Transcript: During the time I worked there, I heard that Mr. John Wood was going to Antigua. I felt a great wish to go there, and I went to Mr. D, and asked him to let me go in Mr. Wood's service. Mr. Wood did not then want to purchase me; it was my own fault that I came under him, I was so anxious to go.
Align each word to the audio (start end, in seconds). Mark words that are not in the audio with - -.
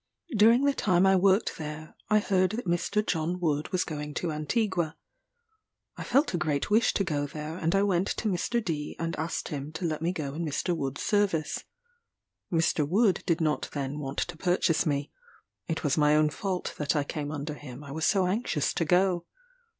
During 0.35 0.63
the 0.63 0.73
time 0.73 1.05
I 1.05 1.15
worked 1.15 1.59
there, 1.59 1.93
I 2.09 2.17
heard 2.17 2.53
that 2.53 2.65
Mr. 2.65 3.05
John 3.05 3.39
Wood 3.39 3.71
was 3.71 3.83
going 3.83 4.15
to 4.15 4.31
Antigua. 4.31 4.97
I 5.95 6.03
felt 6.03 6.33
a 6.33 6.39
great 6.39 6.71
wish 6.71 6.91
to 6.95 7.03
go 7.03 7.27
there, 7.27 7.55
and 7.55 7.75
I 7.75 7.83
went 7.83 8.07
to 8.17 8.27
Mr. 8.27 8.65
D, 8.65 8.95
and 8.97 9.15
asked 9.17 9.49
him 9.49 9.71
to 9.73 9.85
let 9.85 10.01
me 10.01 10.11
go 10.11 10.33
in 10.33 10.43
Mr. 10.43 10.75
Wood's 10.75 11.03
service. 11.03 11.65
Mr. 12.51 12.83
Wood 12.87 13.21
did 13.27 13.41
not 13.41 13.69
then 13.73 13.99
want 13.99 14.17
to 14.17 14.35
purchase 14.37 14.87
me; 14.87 15.11
it 15.67 15.83
was 15.83 15.99
my 15.99 16.15
own 16.15 16.31
fault 16.31 16.73
that 16.79 16.95
I 16.95 17.03
came 17.03 17.31
under 17.31 17.53
him, 17.53 17.83
I 17.83 17.91
was 17.91 18.07
so 18.07 18.25
anxious 18.25 18.73
to 18.73 18.85
go. 18.85 19.27